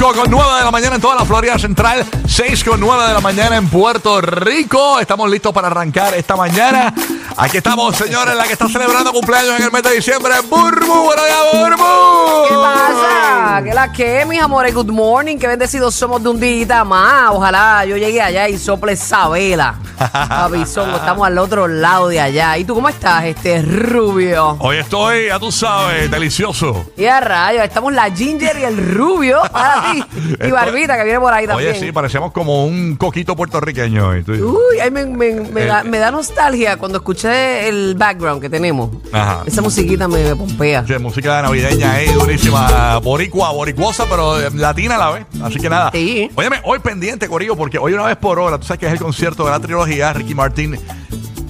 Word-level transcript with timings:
con 0.00 0.30
9 0.30 0.54
de 0.58 0.64
la 0.64 0.70
mañana 0.70 0.94
en 0.96 1.02
toda 1.02 1.14
la 1.14 1.26
Florida 1.26 1.58
Central, 1.58 2.06
6 2.30 2.62
con 2.62 2.78
9 2.78 3.08
de 3.08 3.12
la 3.14 3.20
mañana 3.20 3.56
en 3.56 3.68
Puerto 3.68 4.20
Rico. 4.20 5.00
Estamos 5.00 5.28
listos 5.28 5.52
para 5.52 5.66
arrancar 5.66 6.14
esta 6.14 6.36
mañana. 6.36 6.94
Aquí 7.36 7.56
estamos, 7.56 7.96
señores, 7.96 8.36
la 8.36 8.44
que 8.44 8.52
está 8.52 8.68
celebrando 8.68 9.12
cumpleaños 9.12 9.58
en 9.58 9.64
el 9.64 9.72
mes 9.72 9.82
de 9.82 9.94
diciembre, 9.94 10.34
Burbu. 10.48 11.04
Buenos 11.04 11.24
días, 11.26 11.40
Burbu. 11.52 12.48
¿Qué 12.48 12.54
pasa? 12.54 13.62
¿Qué 13.64 13.74
la 13.74 13.92
que, 13.92 14.24
mis 14.26 14.40
amores? 14.40 14.72
Good 14.72 14.90
morning. 14.90 15.38
Qué 15.38 15.48
bendecidos 15.48 15.92
somos 15.94 16.22
de 16.22 16.28
un 16.28 16.38
día 16.38 16.84
más. 16.84 17.30
Ojalá 17.32 17.84
yo 17.84 17.96
llegue 17.96 18.22
allá 18.22 18.48
y 18.48 18.58
sople 18.58 18.92
esa 18.92 19.28
vela. 19.28 19.74
Abisongo, 19.98 20.96
estamos 20.96 21.26
al 21.26 21.36
otro 21.36 21.66
lado 21.66 22.08
de 22.08 22.20
allá. 22.20 22.56
¿Y 22.58 22.64
tú 22.64 22.74
cómo 22.74 22.88
estás, 22.88 23.24
este 23.24 23.60
rubio? 23.60 24.56
Hoy 24.60 24.76
estoy, 24.76 25.26
ya 25.26 25.38
tú 25.38 25.50
sabes, 25.50 26.10
delicioso. 26.10 26.92
Y 26.96 27.06
a 27.06 27.20
rayos, 27.20 27.64
estamos 27.64 27.92
la 27.92 28.10
Ginger 28.10 28.56
y 28.58 28.64
el 28.64 28.94
rubio 28.94 29.40
para 29.50 29.92
ti. 29.92 30.04
Y 30.46 30.50
Barbita, 30.50 30.96
que 30.96 31.04
viene 31.04 31.20
por 31.20 31.32
ahí 31.32 31.46
también. 31.46 31.70
Oye, 31.70 31.80
sí, 31.80 31.92
como 32.32 32.64
un 32.66 32.96
coquito 32.96 33.34
puertorriqueño. 33.36 34.08
hoy. 34.08 34.22
Tú- 34.22 34.32
Uy, 34.32 34.78
ay, 34.80 34.90
me, 34.90 35.06
me- 35.06 35.40
me 35.40 35.64
da, 35.64 35.80
Eh, 35.80 35.84
me 35.84 35.98
da 35.98 36.10
nostalgia 36.10 36.76
cuando 36.76 36.98
escuché 36.98 37.68
el 37.68 37.94
background 37.96 38.40
que 38.42 38.48
tenemos. 38.50 38.90
Ajá. 39.12 39.42
Esa 39.46 39.62
musiquita 39.62 40.06
me, 40.08 40.36
pompea. 40.36 40.86
Sí, 40.86 40.92
música 40.98 41.40
navideña 41.42 41.92
ahí, 41.92 42.06
durísima. 42.12 42.98
Boricua, 42.98 43.50
boricuosa, 43.52 44.04
pero 44.08 44.40
eh, 44.40 44.50
latina 44.54 44.96
a 44.96 44.98
la 44.98 45.10
vez. 45.10 45.26
Así 45.42 45.58
que 45.58 45.68
nada. 45.70 45.90
Sí. 45.92 46.30
Óyeme, 46.34 46.60
hoy 46.64 46.78
pendiente, 46.80 47.28
Corillo, 47.28 47.56
porque 47.56 47.78
hoy 47.78 47.92
una 47.94 48.04
vez 48.04 48.16
por 48.16 48.38
hora, 48.38 48.58
tú 48.58 48.66
sabes 48.66 48.80
que 48.80 48.86
es 48.86 48.92
el 48.92 48.98
concierto 48.98 49.44
de 49.44 49.50
la 49.50 49.60
trilogía 49.60 50.12
Ricky 50.12 50.34
Martin. 50.34 50.78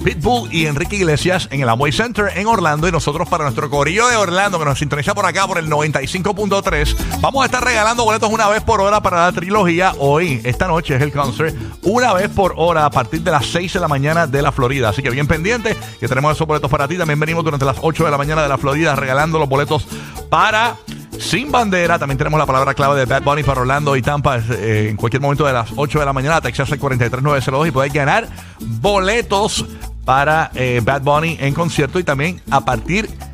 Pitbull 0.03 0.51
y 0.51 0.65
Enrique 0.65 0.95
Iglesias 0.95 1.47
en 1.51 1.61
el 1.61 1.69
Amway 1.69 1.91
Center 1.91 2.31
en 2.35 2.47
Orlando 2.47 2.87
y 2.87 2.91
nosotros 2.91 3.29
para 3.29 3.43
nuestro 3.43 3.69
corillo 3.69 4.07
de 4.07 4.15
Orlando 4.15 4.59
que 4.59 4.65
nos 4.65 4.79
sintoniza 4.79 5.13
por 5.13 5.25
acá 5.25 5.47
por 5.47 5.57
el 5.57 5.69
95.3 5.69 6.95
vamos 7.21 7.43
a 7.43 7.45
estar 7.45 7.63
regalando 7.63 8.03
boletos 8.03 8.29
una 8.31 8.47
vez 8.49 8.63
por 8.63 8.81
hora 8.81 9.01
para 9.01 9.25
la 9.25 9.31
trilogía. 9.31 9.93
Hoy, 9.99 10.41
esta 10.43 10.67
noche 10.67 10.95
es 10.95 11.01
el 11.01 11.11
concert 11.11 11.55
una 11.83 12.13
vez 12.13 12.29
por 12.29 12.53
hora 12.57 12.85
a 12.85 12.89
partir 12.89 13.21
de 13.21 13.31
las 13.31 13.45
6 13.47 13.73
de 13.73 13.79
la 13.79 13.87
mañana 13.87 14.27
de 14.27 14.41
la 14.41 14.51
Florida. 14.51 14.89
Así 14.89 15.01
que 15.01 15.09
bien 15.09 15.27
pendiente 15.27 15.75
que 15.99 16.07
tenemos 16.07 16.35
esos 16.35 16.47
boletos 16.47 16.69
para 16.69 16.87
ti. 16.87 16.97
También 16.97 17.19
venimos 17.19 17.43
durante 17.43 17.65
las 17.65 17.77
8 17.81 18.05
de 18.05 18.11
la 18.11 18.17
mañana 18.17 18.41
de 18.41 18.49
la 18.49 18.57
Florida 18.57 18.95
regalando 18.95 19.39
los 19.39 19.49
boletos 19.49 19.85
para 20.29 20.75
sin 21.19 21.51
bandera, 21.51 21.99
también 21.99 22.17
tenemos 22.17 22.39
la 22.39 22.47
palabra 22.47 22.73
clave 22.73 22.99
de 22.99 23.05
Bad 23.05 23.21
Bunny 23.21 23.43
para 23.43 23.61
Orlando 23.61 23.95
y 23.95 24.01
Tampa 24.01 24.37
eh, 24.37 24.87
en 24.89 24.97
cualquier 24.97 25.21
momento 25.21 25.45
de 25.45 25.53
las 25.53 25.69
8 25.75 25.99
de 25.99 26.05
la 26.05 26.13
mañana, 26.13 26.41
Texas 26.41 26.71
al 26.71 26.79
43902 26.79 27.67
y 27.67 27.71
podéis 27.71 27.93
ganar 27.93 28.27
boletos 28.59 29.65
para 30.05 30.51
eh, 30.55 30.81
Bad 30.83 31.01
Bunny 31.01 31.37
en 31.39 31.53
concierto 31.53 31.99
y 31.99 32.03
también 32.03 32.41
a 32.49 32.65
partir 32.65 33.07
de 33.07 33.30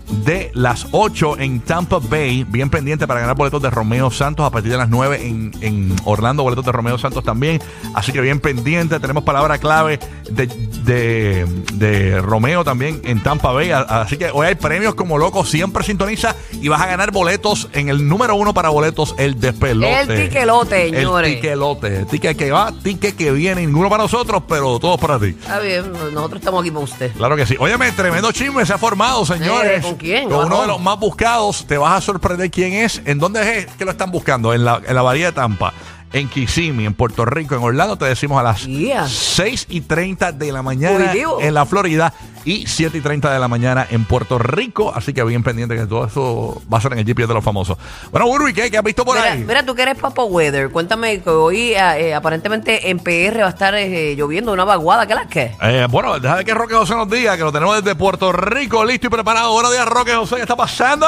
las 0.53 0.87
8 0.91 1.39
en 1.39 1.59
Tampa 1.61 1.99
Bay, 1.99 2.43
bien 2.43 2.69
pendiente 2.69 3.07
para 3.07 3.19
ganar 3.19 3.35
boletos 3.35 3.61
de 3.61 3.69
Romeo 3.69 4.11
Santos 4.11 4.45
a 4.45 4.49
partir 4.49 4.71
de 4.71 4.77
las 4.77 4.89
9 4.89 5.25
en, 5.25 5.51
en 5.61 5.95
Orlando, 6.05 6.43
boletos 6.43 6.65
de 6.65 6.71
Romeo 6.71 6.97
Santos 6.97 7.23
también, 7.23 7.61
así 7.93 8.11
que 8.11 8.21
bien 8.21 8.39
pendiente, 8.39 8.99
tenemos 8.99 9.23
palabra 9.23 9.57
clave 9.57 9.99
de, 10.29 10.47
de, 10.47 11.45
de 11.73 12.21
Romeo 12.21 12.63
también 12.63 13.01
en 13.03 13.21
Tampa 13.21 13.51
Bay, 13.51 13.71
así 13.71 14.17
que 14.17 14.29
hoy 14.31 14.47
hay 14.47 14.55
premios 14.55 14.95
como 14.95 15.17
loco, 15.17 15.45
siempre 15.45 15.83
sintoniza 15.83 16.35
y 16.61 16.67
vas 16.67 16.81
a 16.81 16.87
ganar 16.87 17.11
boletos 17.11 17.69
en 17.73 17.89
el 17.89 18.07
número 18.07 18.35
uno 18.35 18.53
para 18.53 18.69
boletos, 18.69 19.15
el 19.17 19.39
despelote. 19.39 20.01
El 20.01 20.29
tiquelote, 20.29 20.89
señores. 20.89 21.29
El 21.29 21.35
tiquelote, 21.35 21.97
el 21.99 22.07
ticket 22.07 22.37
que 22.37 22.51
va, 22.51 22.71
ticket 22.83 23.15
que 23.15 23.31
viene, 23.31 23.65
ninguno 23.65 23.89
para 23.89 24.03
nosotros, 24.03 24.43
pero 24.47 24.79
todos 24.79 24.99
para 24.99 25.19
ti. 25.19 25.27
Está 25.27 25.59
bien, 25.59 25.91
nosotros 26.13 26.39
estamos 26.39 26.61
aquí 26.61 26.71
para 26.71 26.83
usted. 26.83 27.11
Claro 27.13 27.35
que 27.35 27.45
sí. 27.45 27.55
Óyeme, 27.59 27.91
tremendo 27.91 28.31
chisme 28.31 28.65
se 28.65 28.73
ha 28.73 28.77
formado, 28.77 29.25
señores. 29.25 29.83
Eh, 29.83 29.87
¿con 29.87 29.96
quién? 29.97 30.29
Con 30.29 30.45
uno 30.45 30.61
de 30.61 30.67
los 30.67 30.79
más 30.81 30.99
buscados. 30.99 31.65
Te 31.67 31.77
vas 31.77 31.97
a 31.97 32.01
sorprender 32.01 32.49
quién 32.51 32.73
es. 32.73 33.01
¿En 33.05 33.19
dónde 33.19 33.59
es 33.59 33.67
que 33.75 33.85
lo 33.85 33.91
están 33.91 34.11
buscando? 34.11 34.53
En 34.53 34.63
la, 34.63 34.81
en 34.85 34.95
la 34.95 35.01
Bahía 35.01 35.27
de 35.27 35.31
Tampa. 35.33 35.73
En 36.13 36.29
Kissimmee, 36.29 36.85
en 36.85 36.93
Puerto 36.93 37.25
Rico, 37.25 37.55
en 37.55 37.61
Orlando, 37.61 37.97
te 37.97 38.05
decimos 38.05 38.39
a 38.39 38.43
las 38.43 38.65
Yeah. 38.65 39.05
6 39.07 39.67
y 39.69 39.81
30 39.81 40.31
de 40.31 40.51
la 40.53 40.61
mañana 40.61 41.11
en 41.41 41.53
la 41.53 41.65
Florida 41.65 42.13
y 42.47 42.65
7 42.65 42.97
y 42.97 43.01
30 43.01 43.33
de 43.33 43.39
la 43.39 43.47
mañana 43.49 43.85
en 43.89 44.05
Puerto 44.05 44.39
Rico. 44.39 44.93
Así 44.95 45.13
que 45.13 45.21
bien 45.25 45.43
pendiente 45.43 45.75
que 45.75 45.85
todo 45.85 46.05
eso 46.05 46.61
va 46.73 46.77
a 46.77 46.81
ser 46.81 46.93
en 46.93 46.99
el 46.99 47.05
GPS 47.05 47.27
de 47.27 47.33
los 47.33 47.43
famosos. 47.43 47.77
Bueno, 48.09 48.25
Burby, 48.27 48.53
¿qué, 48.53 48.71
¿Qué 48.71 48.77
has 48.77 48.83
visto 48.83 49.03
por 49.03 49.17
Mira, 49.17 49.33
ahí? 49.33 49.43
mira, 49.45 49.65
tú 49.65 49.75
que 49.75 49.81
eres 49.81 49.97
Papa 49.97 50.23
Weather, 50.23 50.69
cuéntame 50.71 51.21
que 51.21 51.29
hoy 51.29 51.73
eh, 51.73 52.07
eh, 52.07 52.13
aparentemente 52.13 52.89
en 52.89 52.99
PR 52.99 53.41
va 53.41 53.47
a 53.47 53.49
estar 53.49 53.75
eh, 53.75 54.15
lloviendo 54.15 54.53
una 54.53 54.63
vaguada. 54.63 55.05
¿Qué 55.05 55.13
la 55.15 55.27
que? 55.27 55.51
Eh, 55.61 55.87
bueno, 55.89 56.17
deja 56.19 56.37
de 56.37 56.45
que 56.45 56.53
Roque 56.53 56.73
José 56.75 56.95
nos 56.95 57.09
diga 57.09 57.35
que 57.35 57.43
lo 57.43 57.51
tenemos 57.51 57.75
desde 57.83 57.95
Puerto 57.95 58.31
Rico 58.31 58.85
listo 58.85 59.07
y 59.07 59.09
preparado. 59.09 59.51
Buenos 59.51 59.73
días, 59.73 59.85
Roque 59.85 60.13
José. 60.15 60.35
¿Qué 60.37 60.41
está 60.43 60.55
pasando? 60.55 61.05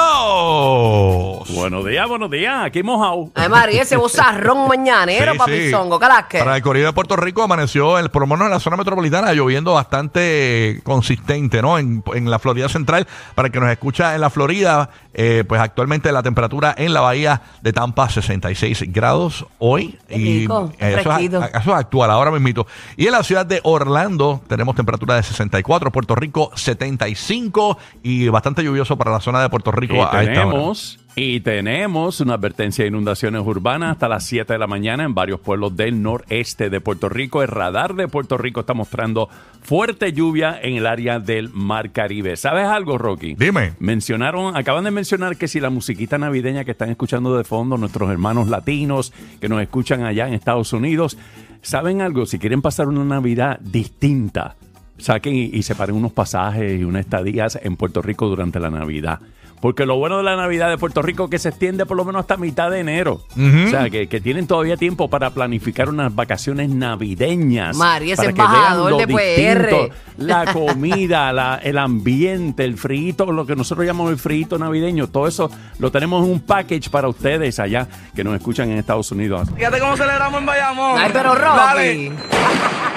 Buenos 1.50 1.86
días, 1.86 2.06
buenos 2.08 2.30
días. 2.30 2.64
Aquí 2.64 2.82
mojado. 2.82 3.30
Ay, 3.34 3.48
María, 3.48 3.82
ese 3.82 3.96
bozarrón 3.96 4.68
mañanero, 4.68 5.32
Sí, 5.32 5.38
papizongo. 5.38 5.96
sí. 5.96 6.00
¿Qué 6.02 6.08
la 6.08 6.28
que? 6.28 6.38
Para 6.40 6.56
el 6.56 6.62
Corrido 6.62 6.86
de 6.88 6.92
Puerto 6.92 7.16
Rico 7.16 7.42
amaneció, 7.42 7.98
el, 7.98 8.10
por 8.10 8.20
lo 8.22 8.26
menos 8.26 8.44
en 8.46 8.50
la 8.50 8.60
zona 8.60 8.76
metropolitana, 8.76 9.32
lloviendo 9.32 9.72
bastante 9.72 10.80
consistente, 10.84 11.29
¿no? 11.62 11.78
En, 11.78 12.02
en 12.14 12.30
la 12.30 12.38
Florida 12.38 12.68
Central. 12.68 13.06
Para 13.34 13.46
el 13.46 13.52
que 13.52 13.60
nos 13.60 13.70
escucha 13.70 14.14
en 14.14 14.20
la 14.20 14.30
Florida, 14.30 14.90
eh, 15.14 15.44
pues 15.46 15.60
actualmente 15.60 16.12
la 16.12 16.22
temperatura 16.22 16.74
en 16.76 16.92
la 16.92 17.00
bahía 17.00 17.42
de 17.62 17.72
Tampa, 17.72 18.08
66 18.08 18.84
grados 18.92 19.46
hoy. 19.58 19.98
Qué 20.08 20.16
rico, 20.16 20.72
eh, 20.78 20.96
eso, 20.98 21.12
es, 21.16 21.24
eso 21.24 21.42
es 21.54 21.66
actual, 21.68 22.10
ahora 22.10 22.30
mismo. 22.30 22.66
Y 22.96 23.06
en 23.06 23.12
la 23.12 23.22
ciudad 23.22 23.44
de 23.44 23.60
Orlando 23.64 24.40
tenemos 24.46 24.74
temperatura 24.76 25.16
de 25.16 25.22
64, 25.22 25.90
Puerto 25.90 26.14
Rico 26.14 26.50
75 26.54 27.78
y 28.02 28.28
bastante 28.28 28.62
lluvioso 28.62 28.96
para 28.96 29.10
la 29.10 29.20
zona 29.20 29.42
de 29.42 29.48
Puerto 29.48 29.72
Rico 29.72 29.94
Y 29.94 29.98
a 29.98 30.04
esta 30.04 30.16
hora. 30.16 30.32
tenemos, 30.32 30.99
y 31.16 31.40
tenemos 31.40 32.20
una 32.20 32.34
advertencia 32.34 32.84
de 32.84 32.88
inundaciones 32.88 33.42
urbanas 33.44 33.92
hasta 33.92 34.08
las 34.08 34.24
7 34.24 34.52
de 34.52 34.58
la 34.58 34.66
mañana 34.66 35.04
en 35.04 35.14
varios 35.14 35.40
pueblos 35.40 35.76
del 35.76 36.00
noreste 36.00 36.70
de 36.70 36.80
Puerto 36.80 37.08
Rico. 37.08 37.42
El 37.42 37.48
radar 37.48 37.94
de 37.94 38.06
Puerto 38.06 38.38
Rico 38.38 38.60
está 38.60 38.74
mostrando 38.74 39.28
fuerte 39.60 40.12
lluvia 40.12 40.58
en 40.62 40.76
el 40.76 40.86
área 40.86 41.18
del 41.18 41.50
Mar 41.50 41.90
Caribe. 41.90 42.36
¿Sabes 42.36 42.66
algo, 42.66 42.96
Rocky? 42.96 43.34
Dime. 43.34 43.74
Mencionaron, 43.80 44.56
acaban 44.56 44.84
de 44.84 44.92
mencionar 44.92 45.36
que 45.36 45.48
si 45.48 45.58
la 45.58 45.70
musiquita 45.70 46.16
navideña 46.16 46.64
que 46.64 46.70
están 46.70 46.90
escuchando 46.90 47.36
de 47.36 47.44
fondo, 47.44 47.76
nuestros 47.76 48.08
hermanos 48.10 48.48
latinos 48.48 49.12
que 49.40 49.48
nos 49.48 49.60
escuchan 49.60 50.04
allá 50.04 50.28
en 50.28 50.34
Estados 50.34 50.72
Unidos, 50.72 51.18
¿saben 51.60 52.02
algo? 52.02 52.24
Si 52.24 52.38
quieren 52.38 52.62
pasar 52.62 52.86
una 52.86 53.04
Navidad 53.04 53.58
distinta, 53.60 54.54
saquen 54.98 55.34
y, 55.34 55.44
y 55.46 55.62
separen 55.64 55.96
unos 55.96 56.12
pasajes 56.12 56.80
y 56.80 56.84
unas 56.84 57.00
estadías 57.00 57.58
en 57.60 57.76
Puerto 57.76 58.00
Rico 58.00 58.28
durante 58.28 58.60
la 58.60 58.70
Navidad. 58.70 59.20
Porque 59.60 59.84
lo 59.84 59.96
bueno 59.96 60.16
de 60.16 60.22
la 60.22 60.36
Navidad 60.36 60.70
de 60.70 60.78
Puerto 60.78 61.02
Rico 61.02 61.24
es 61.24 61.30
que 61.30 61.38
se 61.38 61.50
extiende 61.50 61.84
por 61.84 61.96
lo 61.96 62.04
menos 62.06 62.20
hasta 62.20 62.38
mitad 62.38 62.70
de 62.70 62.80
enero. 62.80 63.20
O 63.36 63.68
sea, 63.70 63.90
que, 63.90 64.06
que 64.08 64.18
tienen 64.20 64.46
todavía 64.46 64.78
tiempo 64.78 65.08
para 65.10 65.30
planificar 65.30 65.90
unas 65.90 66.14
vacaciones 66.14 66.70
navideñas. 66.70 67.76
María, 67.76 68.14
ese 68.14 68.22
para 68.22 68.32
que 68.32 68.40
vean 68.40 68.54
embajador 68.54 68.90
lo 68.92 68.96
de 68.96 69.06
PR. 69.06 69.66
distinto, 69.66 69.94
la 70.16 70.46
comida, 70.54 71.32
la- 71.34 71.60
el 71.62 71.76
ambiente, 71.76 72.64
el 72.64 72.78
frito, 72.78 73.30
lo 73.32 73.44
que 73.44 73.54
nosotros 73.54 73.86
llamamos 73.86 74.10
el 74.12 74.18
frito 74.18 74.56
navideño, 74.58 75.08
todo 75.08 75.26
eso 75.26 75.50
lo 75.78 75.90
tenemos 75.90 76.24
en 76.24 76.32
un 76.32 76.40
package 76.40 76.88
para 76.88 77.08
ustedes 77.08 77.58
allá 77.58 77.86
que 78.16 78.24
nos 78.24 78.34
escuchan 78.36 78.70
en 78.70 78.78
Estados 78.78 79.10
Unidos. 79.12 79.48
Fíjate 79.54 79.78
cómo 79.78 79.94
celebramos 79.96 80.40
en 80.40 80.46
Bayamón. 80.46 80.98
Ay, 80.98 81.10
pero 81.12 81.34
Dale. 81.34 82.08
Rocky. 82.08 82.12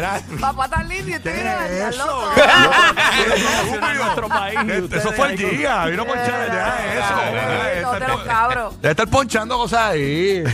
Papá 0.40 0.68
tan 0.68 0.88
lindo 0.88 1.10
y 1.10 1.14
usted 1.16 1.34
¿Qué 1.34 1.40
es 1.40 1.70
está 1.70 1.88
eso? 1.88 2.06
loco. 2.06 2.32
en 3.90 3.96
nuestro 3.98 4.28
país. 4.28 4.58
y 4.66 4.70
Eso 4.70 4.84
ustedes 4.84 5.14
fue 5.16 5.26
el 5.26 5.32
ahí 5.32 5.42
con- 5.42 5.56
día, 5.56 5.84
vino 5.86 6.02
a 6.02 6.06
ponchar 6.06 6.52
ya 6.52 6.76
eso. 7.78 7.98
Los 8.08 8.22
cabros. 8.24 8.80
Debe 8.82 8.90
estar 8.90 9.08
ponchando 9.08 9.56
cosas 9.56 9.80
ahí. 9.90 10.44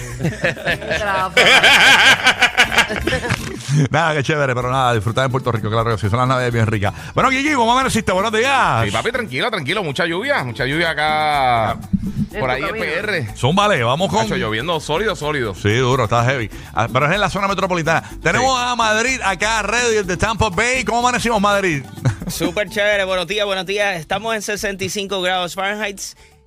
nada, 3.91 4.15
qué 4.15 4.23
chévere, 4.23 4.55
pero 4.55 4.71
nada, 4.71 4.95
disfrutar 4.95 5.25
en 5.27 5.31
Puerto 5.31 5.51
Rico, 5.53 5.71
claro 5.71 5.91
que 5.93 5.99
sí, 6.01 6.09
son 6.09 6.19
las 6.19 6.29
navidades 6.29 6.53
bien 6.53 6.67
ricas. 6.67 6.93
Bueno, 7.15 7.31
Gigi, 7.31 7.55
¿cómo 7.55 7.73
amaneciste? 7.73 8.13
Buenos 8.13 8.33
días. 8.33 8.85
Sí, 8.85 8.91
papi, 8.91 9.13
tranquilo, 9.13 9.51
tranquilo. 9.51 9.83
Mucha 9.83 10.07
lluvia, 10.07 10.45
mucha 10.45 10.65
lluvia 10.67 10.91
acá. 10.91 11.77
Por 12.41 12.51
ahí 12.51 12.63
camino. 12.63 12.85
PR. 12.85 13.37
Son 13.37 13.55
vale, 13.55 13.83
vamos 13.83 14.11
con. 14.11 14.23
Cacho, 14.23 14.37
lloviendo 14.37 14.79
sólido, 14.81 15.15
sólido. 15.17 15.55
Sí, 15.55 15.75
duro, 15.75 16.05
está 16.05 16.25
heavy. 16.25 16.51
Ah, 16.75 16.89
Pero 16.93 17.07
es 17.07 17.13
en 17.13 17.21
la 17.21 17.31
zona 17.31 17.49
metropolitana. 17.49 18.09
Tenemos 18.23 18.59
a 18.59 18.75
Madrid 18.77 19.21
acá, 19.25 19.63
ready 19.63 20.03
de 20.03 20.17
Tampa 20.17 20.49
Bay. 20.51 20.85
¿Cómo 20.85 21.01
amanecimos, 21.01 21.41
Madrid? 21.41 21.85
Súper 22.29 22.69
chévere, 22.69 23.05
buenos 23.05 23.27
días, 23.27 23.45
buenos 23.47 23.67
días. 23.67 23.99
Estamos 23.99 24.35
en 24.35 24.43
65 24.43 25.21
grados 25.21 25.55
Fahrenheit 25.55 26.01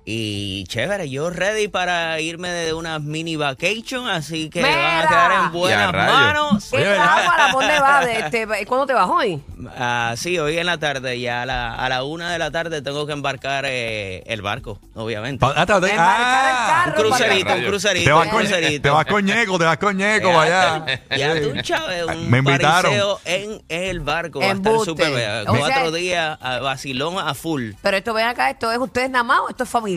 y 0.08 0.62
chévere, 0.68 1.10
yo 1.10 1.30
ready 1.30 1.66
para 1.66 2.20
irme 2.20 2.48
de 2.48 2.72
unas 2.74 3.02
mini 3.02 3.34
vacation, 3.34 4.08
así 4.08 4.48
que 4.48 4.62
Mira. 4.62 4.76
van 4.76 5.04
a 5.04 5.08
quedar 5.08 5.32
en 5.46 5.52
buenas 5.52 5.92
manos. 5.92 6.68
¿Qué 6.70 6.84
para 7.26 7.50
dónde 7.52 7.80
va? 7.80 8.04
De 8.06 8.18
este, 8.20 8.46
¿Cuándo 8.66 8.86
te 8.86 8.92
vas 8.94 9.08
hoy? 9.08 9.42
Ah, 9.76 10.14
sí, 10.16 10.38
hoy 10.38 10.58
en 10.58 10.66
la 10.66 10.78
tarde, 10.78 11.18
ya 11.18 11.42
a 11.42 11.46
la, 11.46 11.74
a 11.74 11.88
la 11.88 12.04
una 12.04 12.30
de 12.30 12.38
la 12.38 12.52
tarde 12.52 12.82
tengo 12.82 13.04
que 13.04 13.14
embarcar 13.14 13.64
eh, 13.66 14.22
el 14.26 14.42
barco, 14.42 14.78
obviamente. 14.94 15.40
Pa- 15.40 15.54
ah, 15.56 15.66
te- 15.66 15.72
Embarcar 15.72 15.90
el 15.90 15.96
ah, 15.98 16.82
Un 16.86 16.92
carro. 16.92 17.02
crucerito, 17.08 17.54
un 17.54 17.64
crucerito, 17.64 18.04
te 18.04 18.12
vas 18.12 18.24
un 18.26 18.30
con, 18.30 18.38
crucerito. 18.42 18.82
te 18.82 18.90
vas 18.90 19.06
con 19.06 19.24
Ñeco, 19.24 19.58
te 19.58 19.64
vas 19.64 19.78
con 19.78 19.96
Ñeco, 19.96 20.32
vaya. 20.32 20.86
Ya 21.16 21.40
tú, 21.42 21.52
Chávez, 21.62 22.04
un 22.04 22.30
Me 22.30 22.38
invitaron. 22.38 22.82
pariseo 22.92 23.20
en 23.24 23.60
el 23.68 23.98
barco. 23.98 24.38
Va 24.38 24.46
a 24.46 24.52
estar 24.52 24.72
sea- 24.84 25.44
Cuatro 25.46 25.90
días, 25.90 26.38
a 26.40 26.60
vacilón 26.60 27.18
a 27.18 27.34
full. 27.34 27.72
Pero 27.82 27.96
esto 27.96 28.14
ven 28.14 28.26
acá, 28.28 28.50
esto 28.50 28.70
es 28.70 28.78
ustedes 28.78 29.10
nada 29.10 29.24
más 29.24 29.40
o 29.40 29.48
esto 29.48 29.64
es 29.64 29.68
familiar. 29.70 29.95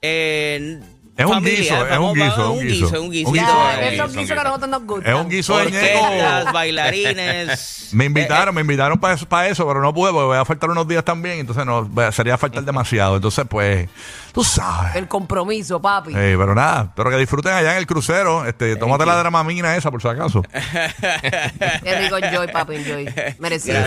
Eh, 0.00 0.80
Es 1.16 1.26
un 1.26 1.44
guiso, 1.44 1.86
es 1.86 1.98
un 1.98 2.14
guiso, 2.14 2.26
es 2.26 2.38
un 2.38 2.66
guiso. 2.66 3.02
un 3.02 3.10
guiso, 3.10 3.28
Un 3.28 3.28
un 3.28 3.32
guiso 3.34 3.70
eh, 3.78 3.94
Esos 3.94 4.12
guisos 4.12 4.34
que 4.34 4.40
a 4.40 4.44
nosotros 4.44 4.68
nos 4.68 4.84
gustan. 4.84 5.14
Es 5.14 5.20
un 5.20 5.28
guiso 5.28 5.58
de 5.58 5.70
ñeco. 5.70 6.52
bailarines. 6.52 7.88
Me 7.94 8.06
invitaron, 8.06 8.52
me 8.52 8.62
invitaron 8.62 8.98
para 8.98 9.14
eso, 9.14 9.28
para 9.28 9.46
eso, 9.46 9.64
pero 9.68 9.80
no 9.80 9.94
pude 9.94 10.10
porque 10.10 10.26
voy 10.26 10.36
a 10.36 10.44
faltar 10.44 10.68
unos 10.68 10.88
días 10.88 11.04
también, 11.04 11.38
entonces 11.38 11.64
no, 11.64 11.88
sería 12.10 12.36
faltar 12.36 12.64
demasiado. 12.64 13.14
Entonces, 13.14 13.44
pues, 13.48 13.88
tú 14.32 14.42
sabes. 14.42 14.96
El 14.96 15.06
compromiso, 15.06 15.80
papi. 15.80 16.10
Eh, 16.10 16.34
pero 16.36 16.56
nada, 16.56 16.92
pero 16.96 17.10
que 17.10 17.16
disfruten 17.16 17.52
allá 17.52 17.72
en 17.72 17.78
el 17.78 17.86
crucero. 17.86 18.44
Este, 18.46 18.74
tómate 18.74 19.06
la 19.06 19.14
dramamina 19.14 19.76
esa, 19.76 19.92
por 19.92 20.02
si 20.02 20.08
acaso. 20.08 20.42
Qué 21.84 21.98
rico 22.00 22.16
enjoy, 22.16 22.48
papi, 22.48 22.74
enjoy. 22.74 23.14
Merecido. 23.38 23.80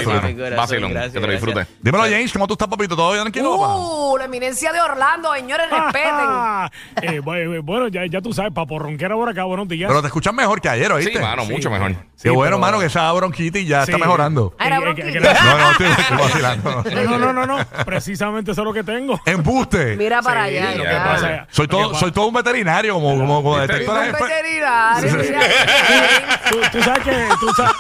Vacilón, 0.56 0.92
gracias, 0.94 1.14
que 1.14 1.20
te 1.20 1.28
lo 1.28 1.34
disfrutes. 1.34 1.68
Dímelo, 1.82 2.04
James, 2.06 2.32
¿cómo 2.32 2.48
tú 2.48 2.54
estás, 2.54 2.70
papito? 2.70 2.96
¿Todo 2.96 3.12
bien 3.12 3.24
tranquilo, 3.24 3.58
papá? 3.58 3.76
Uh, 3.76 4.18
la 4.18 4.26
eminencia 4.26 4.72
de 4.72 4.80
Orlando, 4.80 5.34
señores, 5.34 5.68
respeten. 5.72 7.17
Eh, 7.18 7.22
bu- 7.22 7.62
bueno, 7.64 7.88
ya, 7.88 8.06
ya 8.06 8.22
tú 8.22 8.34
sabes, 8.34 8.52
papo 8.54 8.80
ronquera 8.80 9.16
por 9.16 9.28
acá, 9.30 9.44
buenos 9.44 9.68
días. 9.68 9.88
Pero 9.88 10.02
te 10.02 10.08
escuchas 10.08 10.34
mejor 10.34 10.62
que 10.62 10.70
ayer, 10.70 10.92
¿oíste? 10.92 11.14
Sí, 11.14 11.20
mano, 11.20 11.46
mucho 11.46 11.70
mejor. 11.70 11.92
Qué 11.94 11.98
Sí, 12.16 12.30
bueno, 12.30 12.58
pero- 12.58 12.60
mano, 12.60 12.80
que 12.80 12.86
esa 12.88 13.12
bronquitis 13.14 13.68
ya 13.68 13.84
está 13.84 13.98
mejorando. 13.98 14.56
Era 14.60 14.78
Eh, 14.78 14.94
eh, 14.98 15.20
No, 15.22 15.58
no, 15.58 15.72
estoy, 15.72 15.88
estoy 15.88 16.18
vacilando. 16.18 16.84
No, 17.08 17.18
no, 17.20 17.34
no, 17.34 17.46
no, 17.46 17.58
precisamente 17.86 18.52
eso 18.52 18.62
es 18.62 18.66
lo 18.66 18.74
que 18.74 18.84
tengo. 18.84 19.20
Embuste. 19.26 19.96
Mira 19.98 20.22
para 20.22 20.48
Sí, 20.48 20.58
allá. 20.58 20.76
lo 20.76 20.84
ya. 20.84 20.90
que 20.90 20.96
pasa- 20.98 21.48
Soy 21.52 21.68
todo, 21.68 21.94
soy 21.96 22.12
todo 22.12 22.28
un 22.28 22.34
veterinario, 22.34 22.94
como, 22.96 23.18
como, 23.18 23.44
como 23.44 23.60
detector 23.60 23.98
Un 23.98 24.12
veterinario, 24.12 25.16
mira. 25.18 25.40
Tú, 26.52 26.58
tú 26.72 26.82
sabes 26.84 27.04
que 27.04 27.28
tú 27.40 27.48
sabes, 27.54 27.74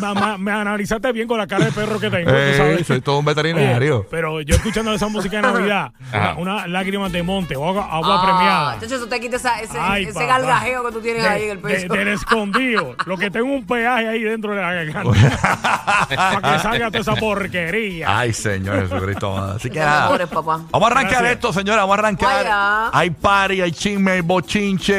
me, 0.00 0.20
me- 0.20 0.38
me 0.38 0.50
analizaste 0.52 1.12
bien 1.12 1.28
con 1.28 1.38
la 1.38 1.46
cara 1.46 1.66
de 1.66 1.72
perro 1.72 1.98
que 2.00 2.10
tengo, 2.10 2.30
tú 2.30 2.36
Ey, 2.36 2.56
sabes. 2.56 2.86
soy 2.86 3.00
todo 3.00 3.18
un 3.18 3.26
Oye, 3.26 3.34
veterinario. 3.34 4.06
pero 4.10 4.40
yo 4.40 4.56
escuchando 4.56 4.92
esa 4.94 5.08
música 5.08 5.36
de 5.36 5.42
Navidad, 5.42 5.92
una, 6.12 6.34
una 6.36 6.66
lágrima 6.66 7.08
de 7.08 7.22
monte, 7.22 7.54
agua, 7.54 7.88
agua 7.90 8.16
Ah, 8.18 8.22
premiada. 8.24 8.75
Entonces 8.76 8.98
eso 8.98 9.08
te 9.08 9.20
quita 9.20 9.36
esa- 9.36 9.60
ese, 9.60 9.78
Ay, 9.78 10.04
ese 10.04 10.12
papá. 10.14 10.26
galgajeo 10.26 10.84
que 10.86 10.92
tú 10.92 11.00
tienes 11.00 11.22
De- 11.22 11.28
ahí 11.28 11.42
en 11.44 11.50
el 11.50 11.56
de- 11.62 11.62
pecho. 11.62 11.92
del 11.94 12.08
escondido. 12.08 12.94
Lo 13.06 13.16
que 13.16 13.30
tengo 13.30 13.52
un 13.52 13.66
peaje 13.66 14.08
ahí 14.08 14.22
dentro 14.22 14.54
de 14.54 14.60
la 14.62 14.72
garganta. 14.72 15.10
para 16.08 16.52
que 16.56 16.58
salga 16.62 16.86
toda 16.90 17.00
esa 17.00 17.14
porquería. 17.16 18.18
Ay, 18.18 18.32
Señor 18.32 18.82
Jesucristo. 18.88 19.36
Así 19.36 19.70
que 19.70 19.78
nada. 19.80 20.26
papá. 20.26 20.60
Vamos 20.70 20.88
a 20.88 20.92
arrancar 20.92 21.10
Gracias. 21.12 21.32
esto, 21.32 21.52
señora. 21.52 21.82
Vamos 21.82 21.96
a 21.96 21.98
arrancar. 22.00 22.44
Vaya. 22.44 22.90
Hay 22.92 23.10
party, 23.10 23.60
hay 23.62 23.72
chisme, 23.72 24.10
hay 24.12 24.20
bochinche. 24.20 24.94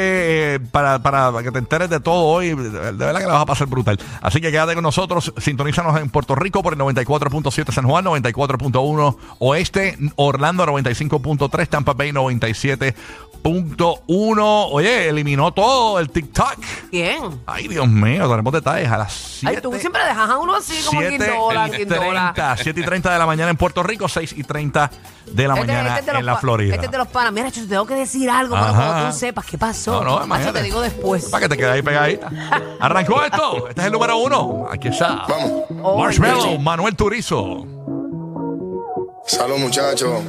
eh, 0.55 0.59
para, 0.71 0.99
para 0.99 1.31
que 1.43 1.51
te 1.51 1.59
enteres 1.59 1.89
de 1.89 1.99
todo 1.99 2.23
hoy. 2.25 2.49
De 2.55 2.69
de 2.69 2.91
verdad 3.05 3.19
que 3.19 3.25
la 3.27 3.33
vas 3.33 3.41
a 3.43 3.45
pasar 3.45 3.67
brutal. 3.67 3.97
Así 4.21 4.41
que 4.41 4.51
quédate 4.51 4.73
con 4.73 4.83
nosotros. 4.83 5.33
Sintonízanos 5.37 5.99
en 5.99 6.09
Puerto 6.09 6.35
Rico 6.35 6.61
por 6.63 6.73
el 6.73 6.79
94.7 6.79 7.71
San 7.71 7.85
Juan, 7.85 8.05
94.1 8.05 9.17
Oeste, 9.39 9.97
Orlando 10.15 10.65
95.3, 10.65 11.67
Tampa 11.67 11.93
Bay 11.93 12.11
97.1. 13.43 14.67
Oye, 14.71 15.09
eliminó 15.09 15.51
todo 15.51 15.99
el 15.99 16.09
TikTok. 16.09 16.55
¿Quién? 16.89 17.41
Ay, 17.45 17.67
Dios 17.67 17.87
mío, 17.87 18.27
tenemos 18.29 18.53
detalles 18.53 18.89
a 18.91 18.97
las 18.97 19.13
7. 19.13 19.55
Ay, 19.55 19.61
tú 19.61 19.73
siempre 19.79 20.03
dejas 20.03 20.29
a 20.29 20.37
uno 20.37 20.55
así 20.55 20.81
como 20.85 20.99
7 21.01 21.17
quindola, 21.17 21.67
y 21.67 21.71
quindola. 21.71 22.33
30, 22.33 22.57
7 22.57 22.79
y 22.79 22.83
30 22.83 23.13
de 23.13 23.19
la 23.19 23.25
mañana 23.25 23.49
en 23.51 23.57
Puerto 23.57 23.83
Rico, 23.83 24.07
6 24.07 24.33
y 24.37 24.43
30 24.43 24.89
de 25.25 25.47
la 25.47 25.53
Este- 25.55 25.67
mañana 25.67 25.89
este 25.89 25.99
es 25.99 26.13
de 26.13 26.19
en 26.19 26.25
la 26.25 26.37
Florida. 26.37 26.73
Este 26.75 26.85
es 26.85 26.91
de 26.91 26.97
los 26.97 27.07
panas. 27.07 27.33
Mira, 27.33 27.49
yo 27.49 27.61
te 27.61 27.67
tengo 27.67 27.85
que 27.85 27.95
decir 27.95 28.29
algo, 28.29 28.55
pero 28.55 28.67
Ajá. 28.67 28.85
cuando 28.85 29.09
tú 29.11 29.17
sepas 29.17 29.45
qué 29.45 29.57
pasó. 29.57 30.03
No, 30.03 30.19
no, 30.19 30.23
imagínate. 30.25 30.59
te 30.59 30.63
digo 30.65 30.81
después. 30.81 31.25
Para 31.25 31.43
que 31.43 31.49
te 31.49 31.57
quedes 31.57 31.71
ahí 31.73 31.81
pegadita. 31.81 32.31
Arrancó 32.79 33.23
esto. 33.23 33.67
Este 33.69 33.81
es 33.81 33.87
el 33.87 33.93
número 33.93 34.17
uno. 34.17 34.67
Aquí 34.71 34.87
está. 34.89 35.25
Oh, 35.83 35.99
Marshmallow, 35.99 36.57
Manuel 36.59 36.95
Turizo. 36.95 37.65
Salud, 39.25 39.57
muchachos. 39.57 40.23